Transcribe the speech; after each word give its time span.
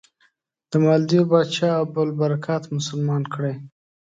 د 0.69 0.71
مالدیو 0.83 1.29
پاچا 1.31 1.69
ابوالبرکات 1.83 2.63
مسلمان 2.75 3.23
کړی. 3.33 3.53